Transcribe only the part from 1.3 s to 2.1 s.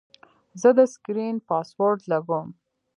پاسورډ